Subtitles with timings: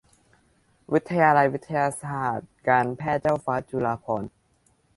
[0.93, 4.29] วิทยาลัยวิทยาศาสตร์การแพทย์เจ้าฟ้าจุฬาภรณ์